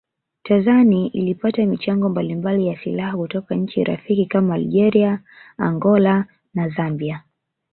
[0.43, 5.19] Tanzani ilipata michango mbalimbali ya silaha kutoka nchi rafiki kama Algeria
[5.57, 7.23] Angola na Zambia